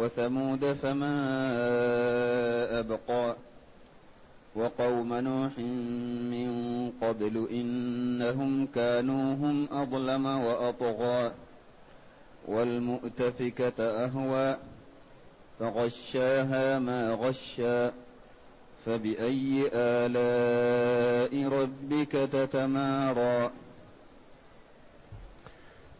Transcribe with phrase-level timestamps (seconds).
[0.00, 1.14] وثمود فما
[2.78, 3.36] أبقى
[4.54, 5.58] وقوم نوح
[6.32, 6.50] من
[7.02, 11.32] قبل إنهم كانوا هم أظلم وأطغى
[12.48, 14.56] والمؤتفكة أهوى
[15.60, 17.90] فغشاها ما غشى
[18.86, 23.50] فبأي آلاء ربك تتمارى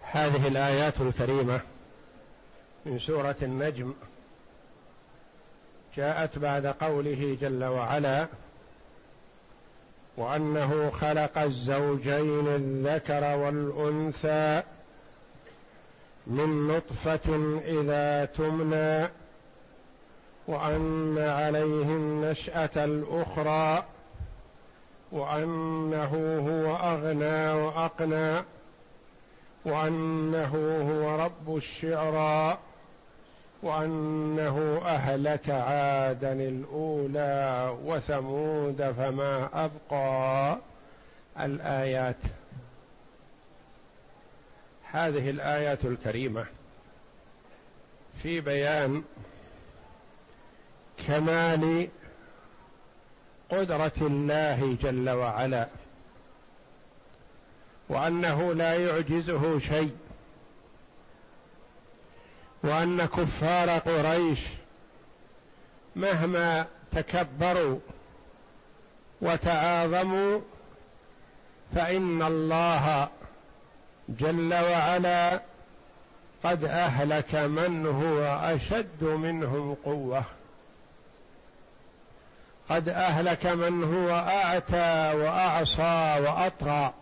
[0.03, 1.61] هذه الآيات الكريمة
[2.87, 3.95] من سورة النجم
[5.97, 8.27] جاءت بعد قوله جل وعلا
[10.17, 14.63] وأنه خلق الزوجين الذكر والأنثى
[16.27, 19.09] من نطفة إذا تمنى
[20.47, 23.85] وأن عليه النشأة الأخرى
[25.13, 26.13] وأنه
[26.49, 28.45] هو أغنى وأقنى
[29.65, 30.55] وأنه
[30.91, 32.59] هو رب الشعرى
[33.63, 40.59] وأنه أهلك عادا الأولى وثمود فما أبقى
[41.41, 42.17] الآيات.
[44.93, 46.47] هذه الآيات الكريمة
[48.23, 49.03] في بيان
[51.07, 51.89] كمال
[53.51, 55.69] قدرة الله جل وعلا
[57.89, 59.97] وأنه لا يعجزه شيء.
[62.63, 64.41] وأن كفار قريش
[65.97, 67.79] مهما تكبروا
[69.23, 70.41] وتعاظموا
[71.75, 73.09] فإن الله
[74.09, 75.41] جل وعلا
[76.45, 80.25] قد أهلك من هو أشد منهم قوة.
[82.69, 86.93] قد أهلك من هو أعتى وأعصى وأطغى.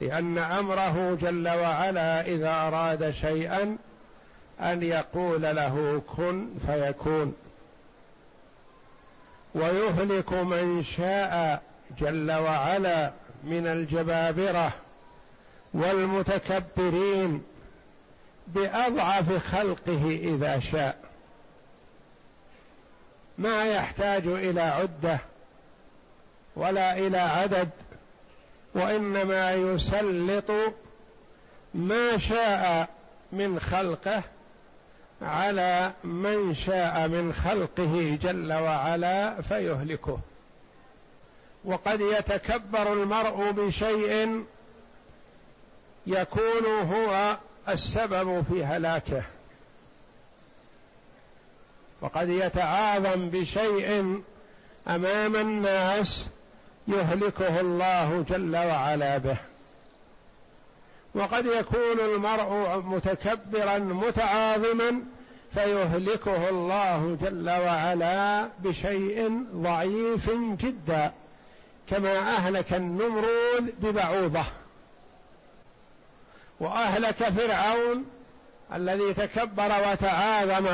[0.00, 3.76] لأن أمره جل وعلا إذا أراد شيئا
[4.60, 7.34] أن يقول له كن فيكون.
[9.54, 11.62] ويهلك من شاء
[12.00, 13.10] جل وعلا
[13.44, 14.72] من الجبابرة
[15.74, 17.42] والمتكبرين
[18.46, 20.96] بأضعف خلقه إذا شاء.
[23.38, 25.18] ما يحتاج إلى عدة
[26.56, 27.68] ولا إلى عدد
[28.74, 30.50] وإنما يسلط
[31.74, 32.88] ما شاء
[33.32, 34.22] من خلقه
[35.22, 40.18] على من شاء من خلقه جل وعلا فيهلكه.
[41.64, 44.44] وقد يتكبر المرء بشيء
[46.06, 47.36] يكون هو
[47.68, 49.22] السبب في هلاكه.
[52.00, 54.22] وقد يتعاظم بشيء
[54.88, 56.28] أمام الناس
[56.88, 59.36] يهلكه الله جل وعلا به.
[61.14, 65.02] وقد يكون المرء متكبرا متعاظما
[65.54, 71.12] فيهلكه الله جل وعلا بشيء ضعيف جدا
[71.90, 74.44] كما أهلك النمرود ببعوضة.
[76.60, 78.06] وأهلك فرعون
[78.74, 80.66] الذي تكبر وتعاظم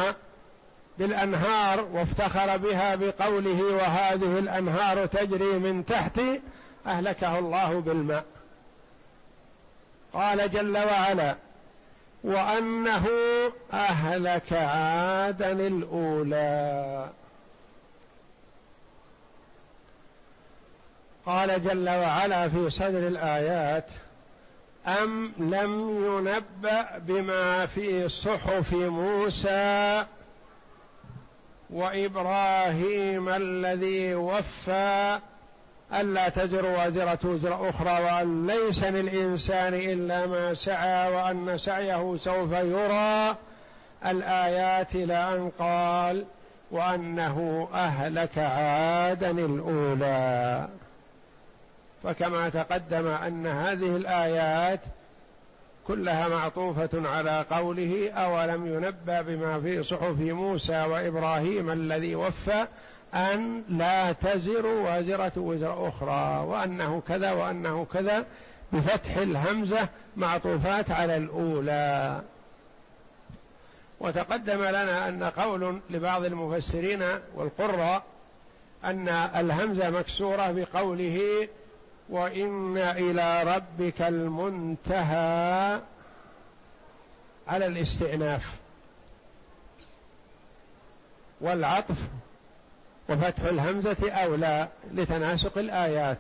[0.98, 6.40] بالأنهار وافتخر بها بقوله وهذه الأنهار تجري من تحتي
[6.86, 8.24] أهلكه الله بالماء.
[10.12, 11.36] قال جل وعلا
[12.24, 13.06] وأنه
[13.72, 17.08] أهلك عادا الأولى.
[21.26, 23.86] قال جل وعلا في صدر الآيات
[24.86, 30.04] أم لم ينبأ بما في صحف موسى
[31.74, 35.18] وإبراهيم الذي وفى
[35.94, 43.36] ألا تزر وازرة وزر أخرى وأن ليس للإنسان إلا ما سعى وأن سعيه سوف يرى
[44.06, 46.24] الآيات إلى أن قال
[46.70, 50.68] وأنه أهلك عادا الأولى.
[52.04, 54.80] فكما تقدم أن هذه الآيات
[55.86, 62.66] كلها معطوفة على قوله أولم ينبأ بما في صحف موسى وإبراهيم الذي وفى
[63.14, 68.24] أن لا تزر وازرة وزر أخرى وأنه كذا وأنه كذا
[68.72, 72.20] بفتح الهمزة معطوفات على الأولى.
[74.00, 77.02] وتقدم لنا أن قول لبعض المفسرين
[77.34, 78.02] والقراء
[78.84, 81.48] أن الهمزة مكسورة بقوله
[82.08, 85.80] وإن إلى ربك المنتهى
[87.48, 88.56] على الاستئناف
[91.40, 91.96] والعطف
[93.08, 96.18] وفتح الهمزة أولى لتناسق الآيات.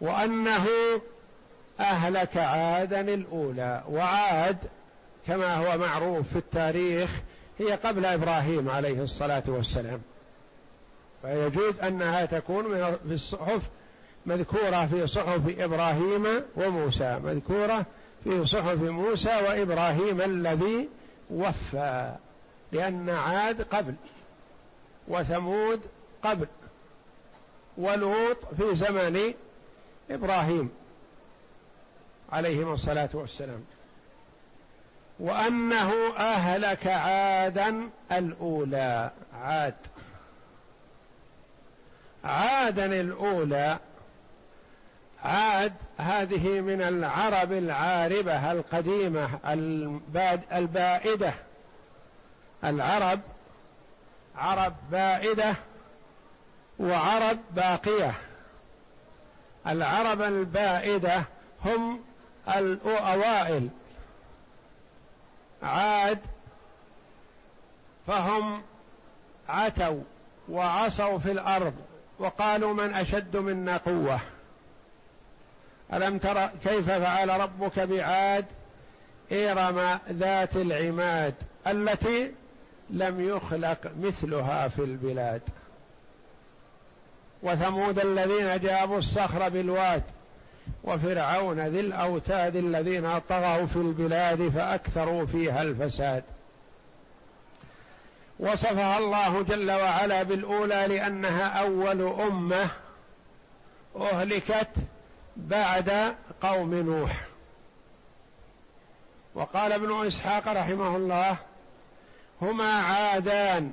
[0.00, 0.66] وأنه
[1.80, 4.56] أهلك عادا الأولى وعاد
[5.26, 7.10] كما هو معروف في التاريخ
[7.58, 10.00] هي قبل إبراهيم عليه الصلاة والسلام.
[11.22, 12.64] فيجوز أنها تكون
[13.08, 13.62] في الصحف
[14.26, 17.86] مذكورة في صحف إبراهيم وموسى مذكورة
[18.24, 20.88] في صحف موسى وإبراهيم الذي
[21.30, 22.14] وفى
[22.72, 23.94] لأن عاد قبل
[25.08, 25.80] وثمود
[26.22, 26.46] قبل
[27.76, 29.34] ولوط في زمن
[30.10, 30.70] إبراهيم
[32.32, 33.64] عليهم الصلاة والسلام.
[35.20, 39.74] وأنه أهلك عادا الأولى عاد.
[42.24, 43.78] عادا الأولى.
[45.24, 49.38] عاد هذه من العرب العاربة القديمة
[50.52, 51.34] البائدة.
[52.64, 53.20] العرب
[54.36, 55.54] عرب بائدة
[56.78, 58.14] وعرب باقية.
[59.66, 61.24] العرب البائدة
[61.64, 62.00] هم
[62.56, 63.68] الأوائل.
[65.62, 66.18] عاد
[68.06, 68.62] فهم
[69.48, 70.02] عتوا
[70.48, 71.74] وعصوا في الأرض.
[72.20, 74.20] وقالوا من أشد منا قوة.
[75.92, 78.44] ألم تر كيف فعل ربك بعاد
[79.32, 81.34] إرم ذات العماد
[81.66, 82.32] التي
[82.90, 85.42] لم يخلق مثلها في البلاد.
[87.42, 90.02] وثمود الذين جابوا الصخر بالواد
[90.84, 96.22] وفرعون ذي الأوتاد الذين طغوا في البلاد فأكثروا فيها الفساد.
[98.40, 102.70] وصفها الله جل وعلا بالأولى لأنها أول أمة
[103.96, 104.68] أهلكت
[105.36, 107.26] بعد قوم نوح.
[109.34, 111.36] وقال ابن إسحاق رحمه الله
[112.42, 113.70] هما عادان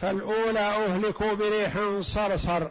[0.00, 2.68] فالأولى أهلكوا بريح صرصر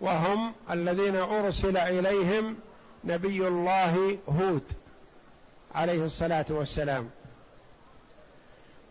[0.00, 2.56] وهم الذين أرسل إليهم
[3.04, 4.64] نبي الله هود
[5.74, 7.10] عليه الصلاة والسلام.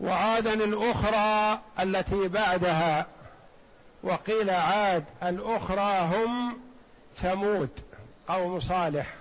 [0.00, 3.06] وعادا الأخرى التي بعدها.
[4.02, 6.60] وقيل عاد الأخرى هم
[7.16, 7.70] ثمود
[8.28, 9.14] قوم صالح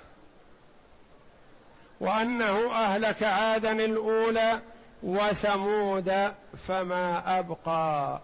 [1.99, 4.59] وأنه أهلك عادا الأولى
[5.03, 6.33] وثمود
[6.67, 8.19] فما أبقى.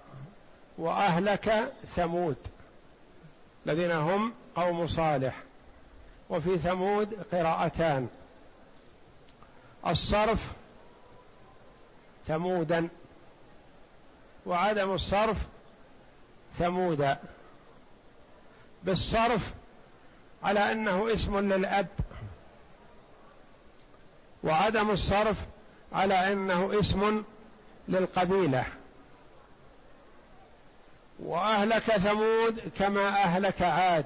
[0.78, 2.38] وأهلك ثمود
[3.66, 5.36] الذين هم قوم صالح.
[6.30, 8.08] وفي ثمود قراءتان.
[9.88, 10.40] الصرف
[12.28, 12.90] ثمودا
[14.46, 15.38] وعدم الصرف
[16.60, 17.18] ثمودا.
[18.84, 19.52] بالصرف
[20.44, 21.88] على أنه اسم للأب
[24.44, 25.38] وعدم الصرف
[25.94, 27.24] على أنه اسم
[27.88, 28.66] للقبيلة.
[31.20, 34.06] وأهلك ثمود كما أهلك عاد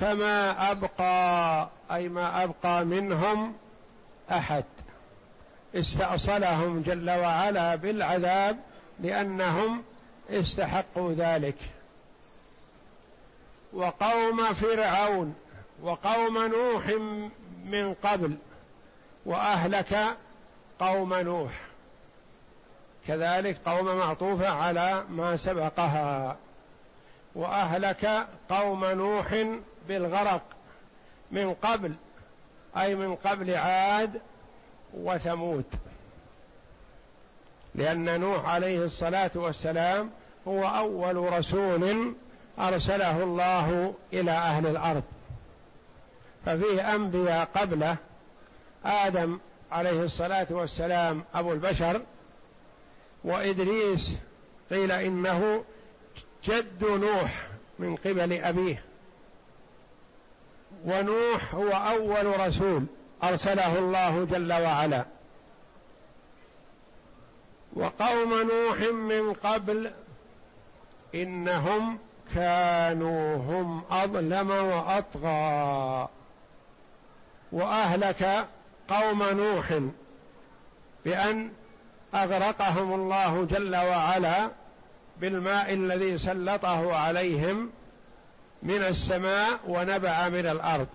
[0.00, 3.54] فما أبقى أي ما أبقى منهم
[4.30, 4.64] أحد.
[5.74, 8.56] استأصلهم جل وعلا بالعذاب
[9.00, 9.82] لأنهم
[10.30, 11.56] استحقوا ذلك.
[13.72, 15.34] وقوم فرعون
[15.82, 16.86] وقوم نوح
[17.64, 18.36] من قبل
[19.26, 20.16] وأهلك
[20.80, 21.60] قوم نوح.
[23.08, 26.36] كذلك قوم معطوفة على ما سبقها.
[27.34, 29.46] وأهلك قوم نوح
[29.88, 30.42] بالغرق
[31.30, 31.94] من قبل
[32.76, 34.20] أي من قبل عاد
[34.94, 35.64] وثمود.
[37.74, 40.10] لأن نوح عليه الصلاة والسلام
[40.48, 42.14] هو أول رسول
[42.58, 45.02] أرسله الله إلى أهل الأرض.
[46.46, 47.96] ففيه أنبياء قبله
[48.84, 49.38] آدم
[49.72, 52.02] عليه الصلاة والسلام أبو البشر
[53.24, 54.12] وإدريس
[54.70, 55.64] قيل إنه
[56.44, 58.82] جد نوح من قبل أبيه.
[60.84, 62.86] ونوح هو أول رسول.
[63.24, 65.04] أرسله الله جل وعلا.
[67.72, 69.90] وقوم نوح من قبل
[71.14, 71.98] إنهم
[72.34, 76.08] كانوا هم أظلم وأطغى.
[77.52, 78.46] وأهلك
[78.88, 79.80] قوم نوح
[81.04, 81.50] بأن
[82.14, 84.48] أغرقهم الله جل وعلا
[85.20, 87.70] بالماء الذي سلطه عليهم
[88.62, 90.86] من السماء ونبع من الأرض.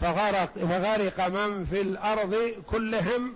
[0.00, 3.34] فغرق فغرق من في الأرض كلهم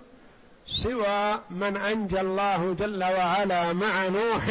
[0.67, 4.45] سوى من أنجى الله جل وعلا مع نوح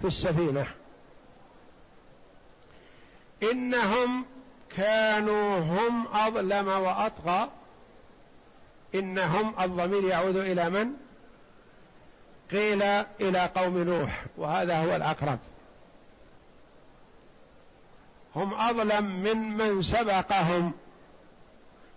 [0.00, 0.66] في السفينة.
[3.42, 4.24] إنهم
[4.76, 7.48] كانوا هم أظلم وأطغى.
[8.94, 10.92] إنهم الضمير يعود إلى من؟
[12.50, 12.82] قيل
[13.20, 15.38] إلى قوم نوح وهذا هو الأقرب.
[18.36, 20.72] هم أظلم من من سبقهم.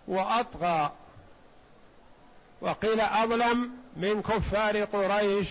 [0.07, 0.91] وأطغى.
[2.61, 5.47] وقيل أظلم من كفار قريش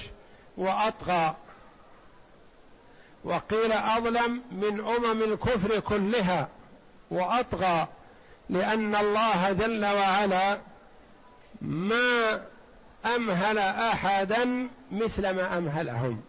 [0.57, 1.35] وأطغى.
[3.25, 6.49] وقيل أظلم من أمم الكفر كلها
[7.11, 7.89] وأطغى
[8.51, 10.59] لأن الله جل وعلا
[11.63, 12.43] ما
[13.17, 16.23] أمهل أحدا مثل ما أمهلهم.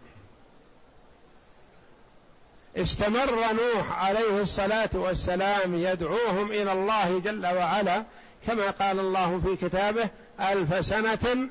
[2.78, 8.04] استمر نوح عليه الصلاة والسلام يدعوهم إلى الله جل وعلا
[8.48, 11.50] كما قال الله في كتابه ألف سنة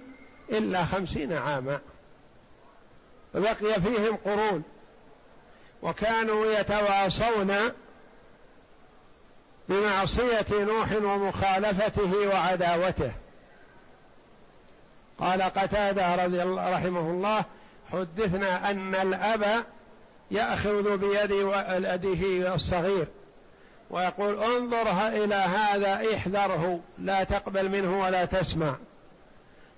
[0.52, 1.78] إلا خمسين عاما.
[3.35, 4.62] بقي فيهم قرون.
[5.83, 7.57] وكانوا يتواصون
[9.69, 13.12] بمعصية نوح ومخالفته وعداوته.
[15.19, 17.45] قال قتادة رضي الله رحمه الله
[17.93, 19.64] حدثنا أن الأب
[20.34, 23.06] يأخذ بيد ولده الصغير
[23.90, 28.76] ويقول انظر إلى هذا احذره لا تقبل منه ولا تسمع.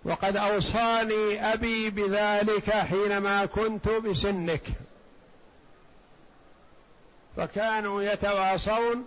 [0.04, 4.62] وقد أوصاني أبي بذلك حينما كنت بسنك.
[7.36, 9.04] فكانوا يتواصون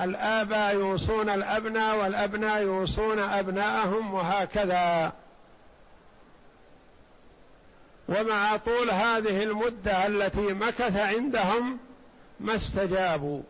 [0.00, 5.12] الآباء يوصون الأبناء والأبناء يوصون أبناءهم وهكذا.
[8.08, 11.78] ومع طول هذه المدة التي مكث عندهم
[12.40, 13.42] ما استجابوا.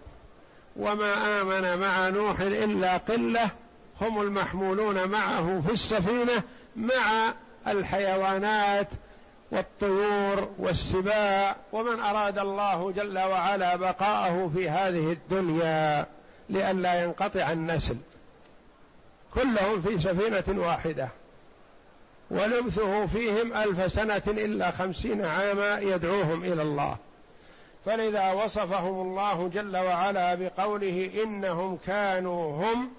[0.77, 3.51] وما آمن مع نوح إلا قلة
[4.01, 6.43] هم المحمولون معه في السفينة
[6.77, 7.35] مع
[7.67, 8.89] الحيوانات
[9.51, 16.07] والطيور والسباع ومن أراد الله جل وعلا بقاءه في هذه الدنيا
[16.51, 17.97] لئلا ينقطع النسل.
[19.35, 21.09] كلهم في سفينة واحدة.
[22.30, 26.97] ولمثه فيهم ألف سنة إلا خمسين عاما يدعوهم إلى الله.
[27.85, 32.90] فلذا وصفهم الله جل وعلا بقوله إنهم كانوا هم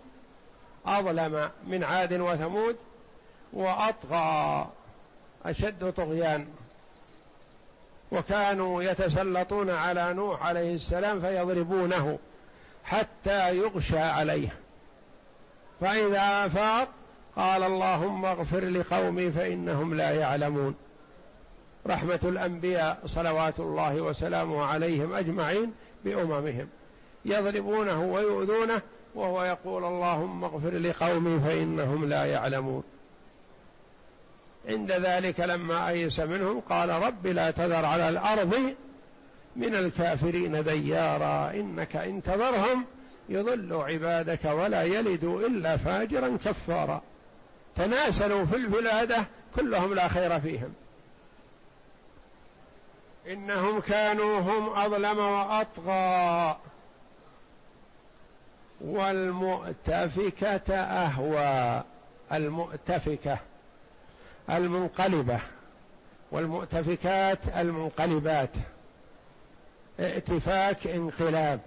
[0.85, 2.75] أظلم من عاد وثمود
[3.53, 4.67] وأطغى
[5.45, 6.47] أشد طغيان.
[8.11, 12.19] وكانوا يتسلطون على نوح عليه السلام فيضربونه
[12.83, 14.49] حتى يغشى عليه.
[15.81, 16.87] فإذا أفاق
[17.37, 20.75] قال اللهم اغفر لقومي فإنهم لا يعلمون.
[21.87, 25.71] رحمة الأنبياء صلوات الله وسلامه عليهم أجمعين
[26.05, 26.67] بأممهم.
[27.25, 28.81] يضربونه ويؤذونه
[29.15, 32.83] وهو يقول اللهم اغفر لقومي فإنهم لا يعلمون.
[34.67, 38.75] عند ذلك لما أيس منهم قال رب لا تذر على الأرض
[39.55, 42.85] من الكافرين ديارا إنك إن تذرهم
[43.29, 47.01] يضلوا عبادك ولا يلدوا إلا فاجرا كفارا.
[47.77, 50.73] تناسلوا في الولادة كلهم لا خير فيهم.
[53.27, 56.57] إنهم كانوا هم أظلم وأطغى.
[58.81, 61.83] والمؤتفكة أهوى.
[62.33, 63.37] المؤتفكة
[64.49, 65.39] المنقلبة.
[66.31, 68.51] والمؤتفكات المنقلبات.
[69.99, 71.59] ائتفاك انقلاب.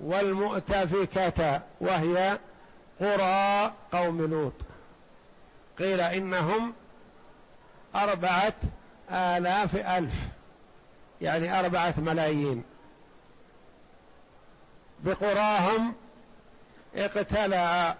[0.00, 2.38] والمؤتفكة وهي
[3.00, 4.52] قرى قوم لوط.
[5.78, 6.74] قيل إنهم
[7.94, 8.54] أربعة
[9.10, 10.14] آلاف ألف
[11.20, 12.64] يعني أربعة ملايين.
[15.00, 15.94] بقراهم
[16.96, 17.94] اقتلع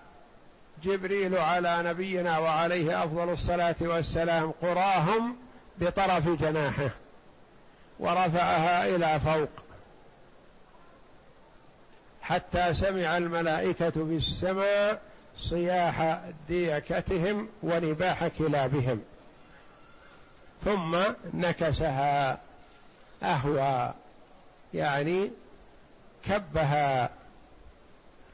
[0.85, 5.37] جبريل على نبينا وعليه أفضل الصلاة والسلام قراهم
[5.79, 6.91] بطرف جناحه
[7.99, 9.66] ورفعها إلى فوق.
[12.29, 15.03] حتى سمع الملائكة في السماء
[15.39, 19.03] صياح ديكتهم ونباح كلابهم.
[20.65, 20.97] ثم
[21.35, 22.39] نكسها
[23.23, 23.95] أهوى
[24.75, 25.31] يعني
[26.25, 27.11] كبها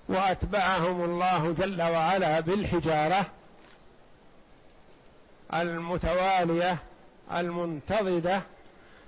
[0.08, 3.26] وأتبعهم الله جل وعلا بالحجارة
[5.54, 6.78] المتوالية
[7.32, 8.42] المنتظدة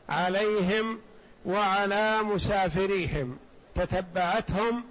[0.08, 0.98] عليهم
[1.46, 3.38] وعلى مسافريهم.
[3.74, 4.84] تتبعتهم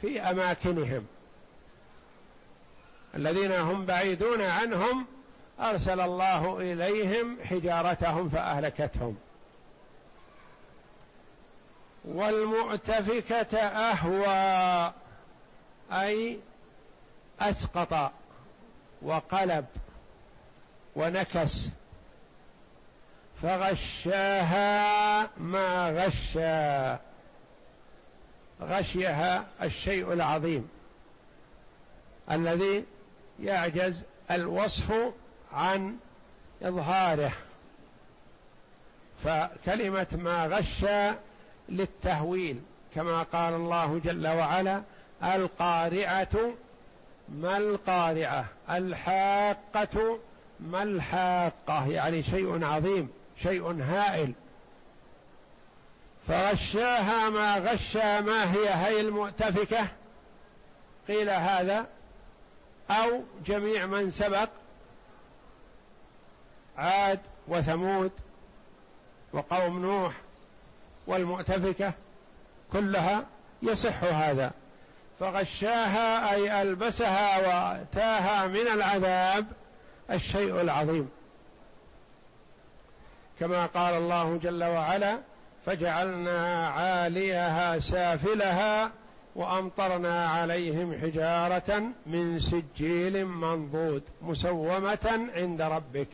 [0.00, 1.06] في أماكنهم.
[3.14, 5.06] الذين هم بعيدون عنهم
[5.60, 9.16] أرسل الله إليهم حجارتهم فأهلكتهم.
[12.04, 14.92] والمؤتفكة أهوى
[15.92, 16.38] أي
[17.40, 18.12] أسقط
[19.02, 19.66] وقلب
[20.96, 21.68] ونكس.
[23.42, 27.09] فغشاها ما غشى
[28.62, 30.68] غشيها الشيء العظيم
[32.30, 32.84] الذي
[33.42, 34.92] يعجز الوصف
[35.52, 35.96] عن
[36.62, 37.32] إظهاره.
[39.24, 41.18] فكلمة ما غشى
[41.68, 42.60] للتهويل
[42.94, 44.82] كما قال الله جل وعلا
[45.22, 46.52] القارعة
[47.28, 50.18] ما القارعة؟ الحاقة
[50.60, 51.86] ما الحاقة.
[51.86, 53.08] يعني شيء عظيم
[53.42, 54.32] شيء هائل.
[56.28, 59.86] فغشاها ما غشى ما هي هي المؤتفكة.
[61.08, 61.86] قيل هذا
[62.90, 64.48] أو جميع من سبق
[66.76, 68.12] عاد وثمود
[69.32, 70.12] وقوم نوح
[71.06, 71.94] والمؤتفكة
[72.72, 73.26] كلها
[73.62, 74.52] يصح هذا.
[75.20, 79.46] فغشاها أي ألبسها وأتاها من العذاب
[80.10, 81.10] الشيء العظيم.
[83.40, 85.18] كما قال الله جل وعلا
[85.70, 88.90] فجعلنا عاليها سافلها
[89.34, 96.08] وأمطرنا عليهم حجارة من سجيل منضود مسومة عند ربك.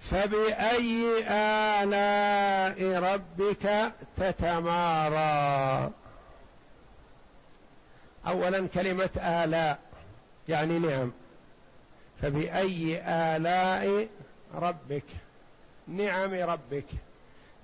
[0.00, 5.90] فبأي آلاء ربك تتمارى؟
[8.26, 9.78] اولا كلمة آلاء
[10.48, 11.12] يعني نعم.
[12.22, 14.08] فبأي آلاء
[14.54, 15.04] ربك؟
[15.92, 16.86] نعم ربك.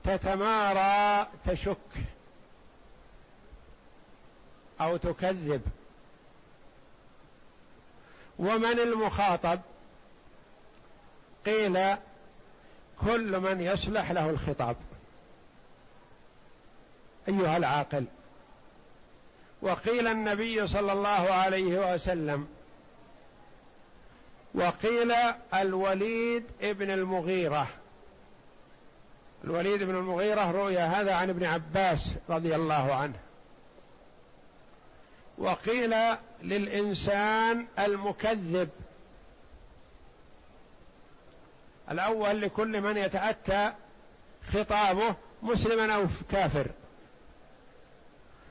[0.05, 1.77] تتمارى تشك.
[4.81, 5.63] أو تكذب.
[8.39, 9.61] ومن المخاطب؟
[11.47, 11.97] قيل
[13.01, 14.77] كل من يصلح له الخطاب.
[17.29, 18.05] أيها العاقل.
[19.63, 22.49] وقيل النبي صلى الله عليه وسلم.
[24.55, 25.13] وقيل
[25.55, 27.69] الوليد ابن المغيرة.
[29.45, 33.19] الوليد بن المغيرة روي هذا عن ابن عباس رضي الله عنه.
[35.39, 35.95] وقيل
[36.43, 38.69] للإنسان المكذب.
[41.91, 43.73] الأول لكل من يتأتى
[44.53, 46.67] خطابه مسلما أو كافر.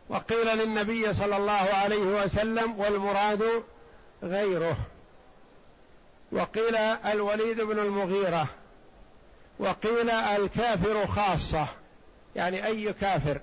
[0.10, 3.64] وقيل للنبي صلى الله عليه وسلم والمراد
[4.24, 4.78] غيره.
[6.32, 8.48] وقيل الوليد بن المغيرة
[9.60, 11.68] وقيل الكافر خاصة
[12.36, 13.42] يعني أي كافر.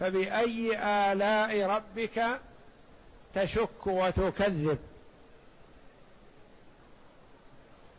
[0.00, 2.40] فبأي آلاء ربك
[3.34, 4.78] تشك وتكذب؟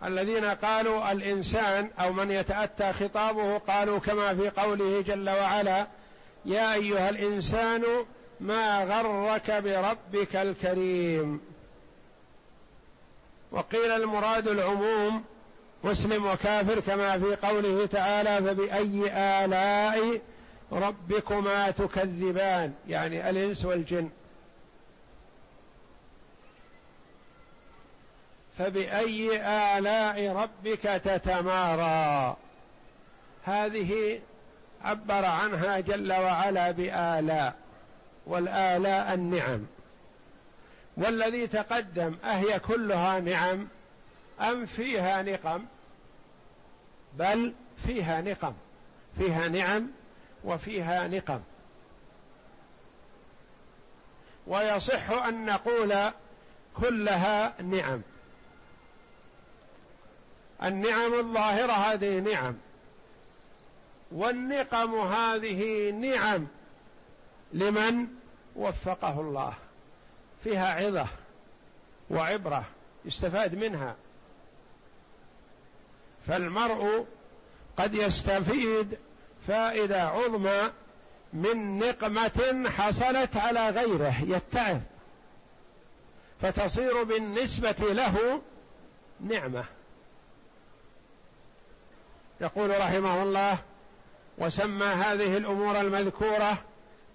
[0.03, 5.87] الذين قالوا الإنسان أو من يتأتى خطابه قالوا كما في قوله جل وعلا
[6.45, 7.83] يا أيها الإنسان
[8.39, 11.41] ما غرك بربك الكريم.
[13.51, 15.23] وقيل المراد العموم
[15.83, 19.11] مسلم وكافر كما في قوله تعالى فبأي
[19.43, 20.21] آلاء
[20.71, 24.09] ربكما تكذبان؟ يعني الإنس والجن.
[28.57, 29.41] فبأي
[29.77, 32.37] آلاء ربك تتمارى.
[33.45, 34.19] هذه
[34.83, 37.55] عبر عنها جل وعلا بآلاء
[38.25, 39.65] والآلاء النعم.
[40.97, 43.67] والذي تقدم أهي كلها نعم
[44.41, 45.65] أم فيها نقم؟
[47.13, 47.53] بل
[47.87, 48.53] فيها نقم.
[49.17, 49.87] فيها نعم
[50.43, 51.41] وفيها نقم.
[54.47, 55.95] ويصح أن نقول
[56.77, 58.01] كلها نعم.
[60.63, 62.57] النعم الظاهرة هذه نعم.
[64.11, 66.47] والنقم هذه نعم.
[67.53, 68.07] لمن
[68.55, 69.53] وفقه الله.
[70.43, 71.07] فيها عظة
[72.09, 72.65] وعبرة.
[73.05, 73.95] يستفاد منها.
[76.27, 77.05] فالمرء
[77.77, 78.97] قد يستفيد
[79.47, 80.71] فائدة عظمى
[81.33, 84.77] من نقمة حصلت على غيره يتعظ
[86.41, 88.41] فتصير بالنسبة له
[89.19, 89.63] نعمة.
[92.41, 93.57] يقول رحمه الله
[94.37, 96.57] وسمى هذه الأمور المذكورة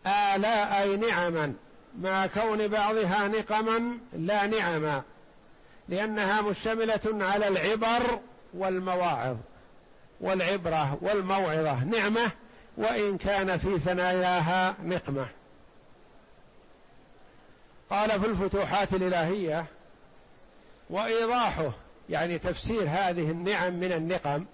[0.07, 1.55] آلاء أي نعما
[2.01, 5.03] مع كون بعضها نقما لا نعما
[5.89, 8.21] لأنها مشتملة على العبر
[8.57, 9.37] والمواعظ
[10.21, 12.31] والعبرة والموعظة نعمة
[12.77, 15.27] وإن كان في ثناياها نقمة.
[17.91, 19.67] قال في الفتوحات الإلهية
[20.91, 21.71] وإيضاحه
[22.09, 24.45] يعني تفسير هذه النعم من النقم.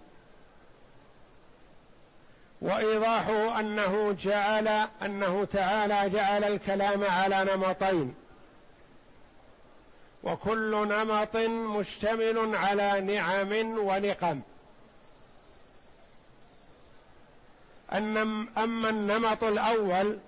[2.61, 4.69] وإيضاحه أنه جعل
[5.03, 8.15] أنه تعالى جعل الكلام على نمطين.
[10.23, 11.37] وكل نمط
[11.79, 14.41] مشتمل على نعم ونقم.
[18.59, 20.19] أما النمط الأول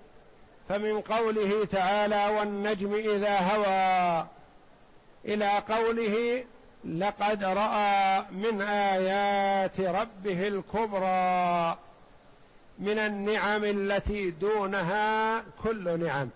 [0.69, 4.27] فمن قوله تعالى والنجم إذا هوى
[5.25, 6.43] إلى قوله
[6.85, 11.77] لقد رأى من آيات ربه الكبرى
[12.79, 16.29] من النعم التي دونها كل نعم.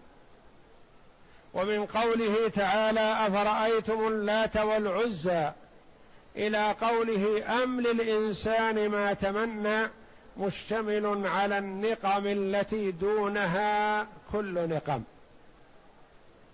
[1.54, 5.52] ومن قوله تعالى أفرأيتم اللات والعزى
[6.36, 9.88] إلى قوله أم للإنسان ما تمنى
[10.38, 15.04] مشتمل على النقم التي دونها كل نقم.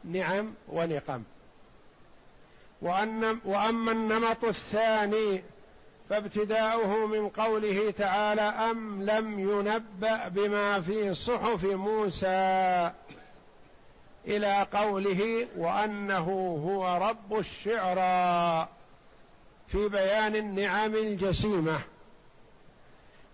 [0.03, 1.23] نعم ونقم.
[2.81, 5.43] وأن وأما النمط الثاني
[6.09, 12.91] فابتداؤه من قوله تعالى أم لم ينبأ بما في صحف موسى.
[14.27, 16.27] إلى قوله وأنه
[16.65, 18.67] هو رب الشعرى
[19.67, 21.79] في بيان النعم الجسيمة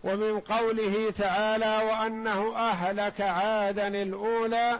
[0.04, 4.80] ومن قوله تعالى وأنه أهلك عادا الأولى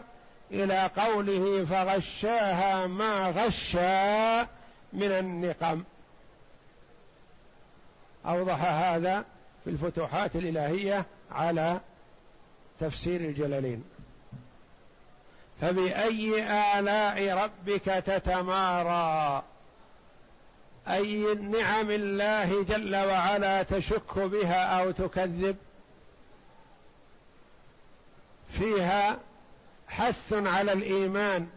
[0.50, 4.42] إلى قوله فغشاها ما غشا
[4.92, 5.82] من النقم.
[8.26, 9.24] أوضح هذا
[9.64, 11.80] في الفتوحات الإلهية على
[12.80, 13.84] تفسير الجلالين.
[15.62, 16.42] فبأي
[16.78, 19.42] آلاء ربك تتمارى؟
[20.88, 25.56] أي نعم الله جل وعلا تشك بها أو تكذب؟
[28.52, 29.18] فيها
[29.88, 31.48] حث على الإيمان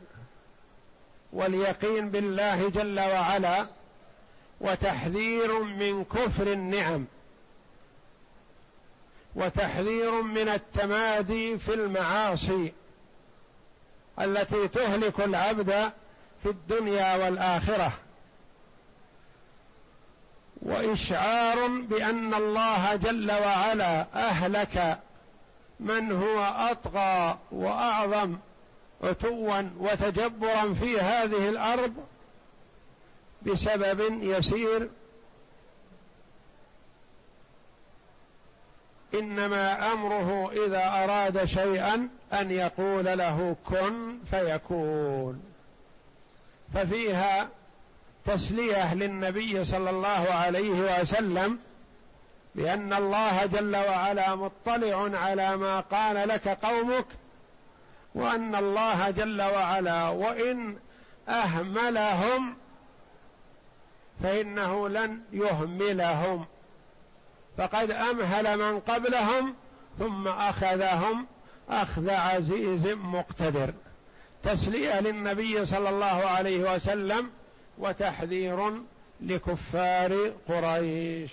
[1.34, 3.66] واليقين بالله جل وعلا
[4.62, 7.06] وتحذير من كفر النعم
[9.36, 12.74] وتحذير من التمادي في المعاصي.
[14.20, 15.92] التي تهلك العبد
[16.44, 17.92] في الدنيا والآخرة.
[20.62, 25.00] وإشعار بأن الله جل وعلا أهلك
[25.80, 28.38] من هو أطغى وأعظم
[29.04, 31.94] عتوا وتجبرا في هذه الأرض
[33.42, 34.90] بسبب يسير.
[39.14, 42.10] إنما أمره إذا أراد شيئا
[42.42, 45.44] أن يقول له كن فيكون.
[46.74, 47.50] ففيها
[48.26, 51.60] تسلية للنبي صلى الله عليه وسلم
[52.56, 57.06] بأن الله جل وعلا مطلع على ما قال لك قومك
[58.16, 60.78] وأن الله جل وعلا وإن
[61.30, 62.56] أهملهم
[64.24, 66.46] فإنه لن يهملهم.
[67.58, 69.56] فقد أمهل من قبلهم
[70.00, 71.28] ثم أخذهم
[71.70, 73.74] اخذ عزيز مقتدر.
[74.44, 77.30] تسلية للنبي صلى الله عليه وسلم
[77.78, 78.72] وتحذير
[79.22, 81.32] لكفار قريش.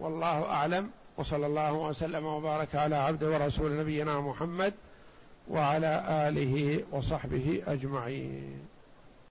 [0.00, 0.90] والله أعلم.
[1.16, 4.74] وصلى الله وسلم وبارك على عبد ورسول نبينا محمد
[5.50, 8.73] وعلى آله وصحبه أجمعين.